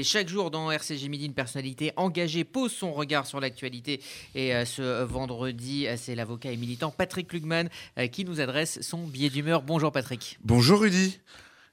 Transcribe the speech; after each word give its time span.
Chaque 0.00 0.28
jour 0.28 0.52
dans 0.52 0.70
RCG 0.70 1.08
Midi, 1.08 1.26
une 1.26 1.34
personnalité 1.34 1.92
engagée 1.96 2.44
pose 2.44 2.70
son 2.70 2.92
regard 2.92 3.26
sur 3.26 3.40
l'actualité. 3.40 4.00
Et 4.36 4.54
euh, 4.54 4.64
ce 4.64 5.02
vendredi, 5.02 5.88
euh, 5.88 5.96
c'est 5.98 6.14
l'avocat 6.14 6.52
et 6.52 6.56
militant 6.56 6.92
Patrick 6.96 7.26
Klugman 7.26 7.68
euh, 7.98 8.06
qui 8.06 8.24
nous 8.24 8.40
adresse 8.40 8.80
son 8.80 9.08
billet 9.08 9.28
d'humeur. 9.28 9.62
Bonjour 9.62 9.90
Patrick. 9.90 10.38
Bonjour 10.44 10.82
Rudy. 10.82 11.18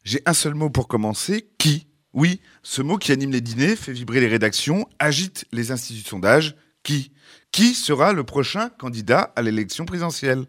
J'ai 0.03 0.23
un 0.25 0.33
seul 0.33 0.55
mot 0.55 0.71
pour 0.71 0.87
commencer. 0.87 1.47
Qui? 1.59 1.85
Oui, 2.13 2.41
ce 2.63 2.81
mot 2.81 2.97
qui 2.97 3.11
anime 3.11 3.31
les 3.31 3.41
dîners, 3.41 3.75
fait 3.75 3.93
vibrer 3.93 4.21
les 4.21 4.27
rédactions, 4.27 4.89
agite 4.97 5.45
les 5.51 5.69
instituts 5.69 6.01
de 6.01 6.07
sondage. 6.07 6.55
Qui? 6.81 7.11
Qui 7.51 7.75
sera 7.75 8.11
le 8.11 8.23
prochain 8.23 8.69
candidat 8.69 9.33
à 9.35 9.43
l'élection 9.43 9.85
présidentielle? 9.85 10.47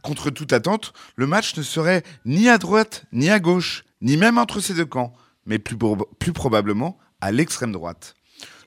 Contre 0.00 0.30
toute 0.30 0.52
attente, 0.52 0.92
le 1.16 1.26
match 1.26 1.56
ne 1.56 1.64
serait 1.64 2.04
ni 2.24 2.48
à 2.48 2.58
droite 2.58 3.04
ni 3.10 3.30
à 3.30 3.40
gauche, 3.40 3.82
ni 4.00 4.16
même 4.16 4.38
entre 4.38 4.60
ces 4.60 4.74
deux 4.74 4.86
camps, 4.86 5.12
mais 5.44 5.58
plus 5.58 6.32
probablement 6.32 7.00
à 7.26 7.32
l'extrême 7.32 7.72
droite. 7.72 8.14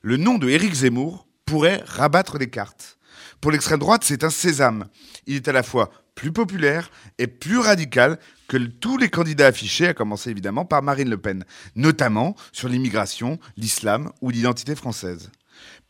Le 0.01 0.17
nom 0.17 0.37
de 0.37 0.49
Éric 0.49 0.73
Zemmour 0.73 1.25
pourrait 1.45 1.81
rabattre 1.85 2.37
les 2.37 2.49
cartes. 2.49 2.97
Pour 3.39 3.51
l'extrême 3.51 3.79
droite, 3.79 4.03
c'est 4.03 4.25
un 4.25 4.29
sésame. 4.29 4.89
Il 5.27 5.37
est 5.37 5.47
à 5.47 5.53
la 5.53 5.63
fois 5.63 5.91
plus 6.13 6.33
populaire 6.33 6.91
et 7.19 7.27
plus 7.27 7.57
radical 7.57 8.19
que 8.49 8.57
tous 8.57 8.97
les 8.97 9.09
candidats 9.09 9.47
affichés, 9.47 9.87
à 9.87 9.93
commencer 9.93 10.29
évidemment 10.29 10.65
par 10.65 10.83
Marine 10.83 11.09
Le 11.09 11.17
Pen, 11.17 11.45
notamment 11.75 12.35
sur 12.51 12.67
l'immigration, 12.67 13.39
l'islam 13.55 14.11
ou 14.21 14.29
l'identité 14.29 14.75
française. 14.75 15.31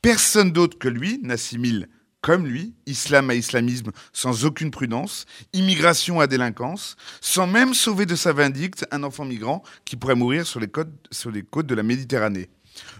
Personne 0.03 0.51
d'autre 0.51 0.77
que 0.77 0.89
lui 0.89 1.19
n'assimile 1.23 1.87
comme 2.21 2.45
lui, 2.45 2.75
islam 2.85 3.29
à 3.29 3.35
islamisme 3.35 3.91
sans 4.13 4.45
aucune 4.45 4.71
prudence, 4.71 5.25
immigration 5.53 6.19
à 6.19 6.27
délinquance, 6.27 6.97
sans 7.21 7.47
même 7.47 7.73
sauver 7.73 8.05
de 8.05 8.15
sa 8.15 8.33
vindicte 8.33 8.85
un 8.91 9.03
enfant 9.03 9.25
migrant 9.25 9.63
qui 9.85 9.95
pourrait 9.95 10.15
mourir 10.15 10.45
sur 10.45 10.59
les 10.59 10.67
côtes, 10.67 10.89
sur 11.11 11.31
les 11.31 11.43
côtes 11.43 11.67
de 11.67 11.75
la 11.75 11.83
Méditerranée. 11.83 12.49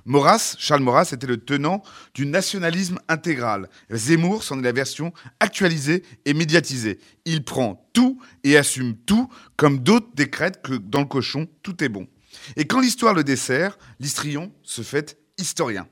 Maurras, 0.06 0.56
Charles 0.58 0.82
Maurras 0.82 1.10
était 1.12 1.28
le 1.28 1.38
tenant 1.38 1.84
du 2.14 2.26
nationalisme 2.26 3.00
intégral. 3.08 3.70
Zemmour 3.92 4.44
c'en 4.44 4.59
est 4.59 4.64
la 4.64 4.72
version 4.72 5.14
actualisée 5.40 6.03
et 6.26 6.34
médiatisée. 6.34 7.00
Il 7.26 7.44
prend 7.44 7.90
tout 7.94 8.20
et 8.44 8.58
assume 8.58 8.95
tout, 8.95 9.30
comme 9.56 9.80
d'autres 9.80 10.09
décrètent 10.16 10.62
que 10.62 10.73
dans 10.73 11.02
le 11.02 11.06
cochon, 11.06 11.48
tout 11.64 11.84
est 11.84 11.90
bon. 11.90 12.08
Et 12.56 12.66
quand 12.66 12.80
l'histoire 12.80 13.14
le 13.14 13.23
dessert, 13.23 13.78
l'histrion 14.00 14.52
se 14.64 14.81
fait 14.81 15.18
historien. 15.38 15.88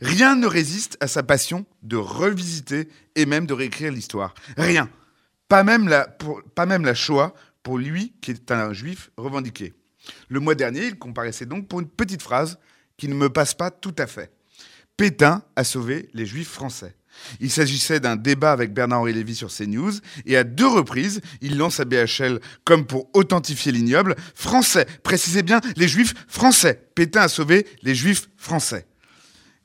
Rien 0.00 0.36
ne 0.36 0.46
résiste 0.46 0.96
à 1.00 1.06
sa 1.06 1.22
passion 1.22 1.66
de 1.82 1.96
revisiter 1.96 2.88
et 3.14 3.26
même 3.26 3.46
de 3.46 3.54
réécrire 3.54 3.92
l'histoire. 3.92 4.34
Rien. 4.56 4.88
Pas 5.48 5.64
même, 5.64 5.88
la, 5.88 6.06
pas 6.54 6.66
même 6.66 6.84
la 6.84 6.94
Shoah 6.94 7.34
pour 7.62 7.78
lui 7.78 8.14
qui 8.20 8.30
est 8.30 8.50
un 8.50 8.72
juif 8.72 9.10
revendiqué. 9.16 9.74
Le 10.28 10.40
mois 10.40 10.54
dernier, 10.54 10.86
il 10.86 10.98
comparaissait 10.98 11.46
donc 11.46 11.68
pour 11.68 11.80
une 11.80 11.88
petite 11.88 12.22
phrase 12.22 12.58
qui 13.00 13.08
ne 13.08 13.14
me 13.14 13.30
passe 13.30 13.54
pas 13.54 13.70
tout 13.70 13.94
à 13.96 14.06
fait. 14.06 14.30
Pétain 14.98 15.42
a 15.56 15.64
sauvé 15.64 16.10
les 16.12 16.26
juifs 16.26 16.50
français. 16.50 16.94
Il 17.40 17.50
s'agissait 17.50 17.98
d'un 17.98 18.16
débat 18.16 18.52
avec 18.52 18.74
Bernard-Henri 18.74 19.14
Lévy 19.14 19.34
sur 19.34 19.50
CNews, 19.50 19.92
et 20.26 20.36
à 20.36 20.44
deux 20.44 20.66
reprises, 20.66 21.22
il 21.40 21.56
lance 21.56 21.80
à 21.80 21.86
BHL, 21.86 22.40
comme 22.64 22.86
pour 22.86 23.08
authentifier 23.14 23.72
l'ignoble, 23.72 24.16
français, 24.34 24.86
précisez 25.02 25.42
bien, 25.42 25.62
les 25.76 25.88
juifs 25.88 26.14
français. 26.28 26.90
Pétain 26.94 27.22
a 27.22 27.28
sauvé 27.28 27.66
les 27.82 27.94
juifs 27.94 28.28
français. 28.36 28.86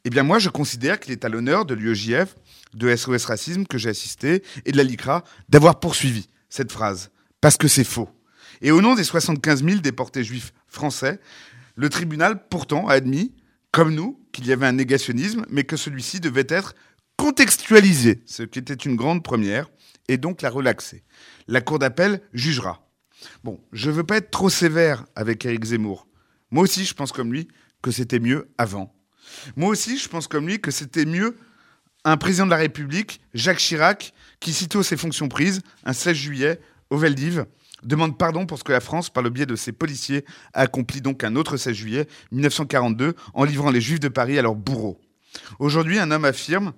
Eh 0.05 0.09
bien 0.09 0.23
moi, 0.23 0.39
je 0.39 0.47
considère 0.47 1.01
qu'il 1.01 1.11
est 1.11 1.25
à 1.25 1.29
l'honneur 1.29 1.65
de 1.65 1.73
l'UEJF, 1.73 2.35
de 2.73 2.95
SOS 2.95 3.25
Racisme 3.25 3.65
que 3.65 3.77
j'ai 3.77 3.89
assisté, 3.89 4.43
et 4.63 4.71
de 4.71 4.77
la 4.77 4.83
LICRA, 4.83 5.25
d'avoir 5.49 5.81
poursuivi 5.81 6.29
cette 6.49 6.71
phrase, 6.71 7.11
parce 7.41 7.57
que 7.57 7.67
c'est 7.67 7.83
faux. 7.83 8.09
Et 8.61 8.71
au 8.71 8.81
nom 8.81 8.95
des 8.95 9.03
75 9.03 9.61
000 9.61 9.79
déportés 9.79 10.23
juifs 10.23 10.53
français, 10.69 11.19
le 11.75 11.89
tribunal, 11.89 12.47
pourtant, 12.47 12.87
a 12.87 12.93
admis, 12.93 13.33
comme 13.71 13.93
nous, 13.93 14.19
qu'il 14.31 14.47
y 14.47 14.53
avait 14.53 14.65
un 14.65 14.71
négationnisme, 14.71 15.45
mais 15.49 15.63
que 15.63 15.77
celui-ci 15.77 16.19
devait 16.19 16.47
être 16.47 16.75
contextualisé, 17.17 18.21
ce 18.25 18.43
qui 18.43 18.59
était 18.59 18.73
une 18.73 18.95
grande 18.95 19.23
première, 19.23 19.69
et 20.07 20.17
donc 20.17 20.41
la 20.41 20.49
relaxer. 20.49 21.03
La 21.47 21.61
Cour 21.61 21.79
d'appel 21.79 22.21
jugera. 22.33 22.87
Bon, 23.43 23.59
je 23.71 23.89
veux 23.89 24.03
pas 24.03 24.17
être 24.17 24.31
trop 24.31 24.49
sévère 24.49 25.05
avec 25.15 25.45
Éric 25.45 25.65
Zemmour. 25.65 26.07
Moi 26.51 26.63
aussi, 26.63 26.85
je 26.85 26.93
pense 26.93 27.11
comme 27.11 27.31
lui 27.31 27.47
que 27.81 27.91
c'était 27.91 28.19
mieux 28.19 28.49
avant. 28.57 28.93
Moi 29.55 29.69
aussi, 29.69 29.97
je 29.97 30.07
pense 30.07 30.27
comme 30.27 30.47
lui 30.47 30.59
que 30.59 30.71
c'était 30.71 31.05
mieux 31.05 31.35
un 32.03 32.17
président 32.17 32.45
de 32.45 32.51
la 32.51 32.57
République, 32.57 33.19
Jacques 33.33 33.57
Chirac, 33.57 34.13
qui, 34.39 34.53
sitôt 34.53 34.83
ses 34.83 34.95
fonctions 34.95 35.27
prises, 35.27 35.61
un 35.85 35.93
16 35.93 36.15
juillet, 36.15 36.59
au 36.91 36.97
Veldiv, 36.97 37.45
demande 37.85 38.17
pardon 38.17 38.45
pour 38.45 38.57
ce 38.57 38.63
que 38.63 38.71
la 38.71 38.81
France, 38.81 39.09
par 39.09 39.23
le 39.23 39.29
biais 39.29 39.45
de 39.45 39.55
ses 39.55 39.71
policiers, 39.71 40.25
a 40.53 40.61
accompli 40.61 41.01
donc 41.01 41.23
un 41.23 41.35
autre 41.35 41.57
16 41.57 41.73
juillet 41.73 42.07
1942 42.31 43.15
en 43.33 43.43
livrant 43.43 43.71
les 43.71 43.81
Juifs 43.81 43.99
de 43.99 44.09
Paris 44.09 44.37
à 44.37 44.41
leurs 44.41 44.55
bourreaux. 44.55 44.99
Aujourd'hui, 45.59 45.99
un 45.99 46.11
homme 46.11 46.25
affirme 46.25 46.73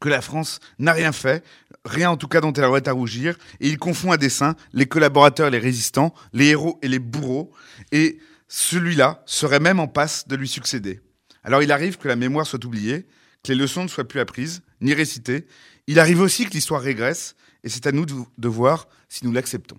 que 0.00 0.08
la 0.08 0.20
France 0.20 0.60
n'a 0.78 0.92
rien 0.92 1.12
fait, 1.12 1.42
rien 1.84 2.10
en 2.10 2.16
tout 2.16 2.28
cas 2.28 2.40
dont 2.40 2.52
elle 2.52 2.64
aurait 2.64 2.86
à 2.88 2.92
rougir, 2.92 3.36
et 3.60 3.68
il 3.68 3.78
confond 3.78 4.12
à 4.12 4.16
dessein 4.16 4.54
les 4.72 4.86
collaborateurs 4.86 5.48
et 5.48 5.50
les 5.50 5.58
résistants, 5.58 6.12
les 6.32 6.48
héros 6.48 6.78
et 6.82 6.88
les 6.88 6.98
bourreaux, 6.98 7.50
et 7.92 8.18
celui-là 8.48 9.22
serait 9.26 9.60
même 9.60 9.80
en 9.80 9.88
passe 9.88 10.28
de 10.28 10.36
lui 10.36 10.48
succéder. 10.48 11.00
Alors 11.44 11.62
il 11.62 11.72
arrive 11.72 11.96
que 11.96 12.08
la 12.08 12.16
mémoire 12.16 12.46
soit 12.46 12.64
oubliée, 12.64 13.06
que 13.42 13.52
les 13.52 13.58
leçons 13.58 13.84
ne 13.84 13.88
soient 13.88 14.06
plus 14.06 14.20
apprises, 14.20 14.62
ni 14.80 14.92
récitées. 14.92 15.46
Il 15.86 15.98
arrive 15.98 16.20
aussi 16.20 16.44
que 16.44 16.50
l'histoire 16.50 16.82
régresse, 16.82 17.34
et 17.64 17.68
c'est 17.68 17.86
à 17.86 17.92
nous 17.92 18.04
de 18.04 18.48
voir 18.48 18.88
si 19.08 19.24
nous 19.24 19.32
l'acceptons. 19.32 19.74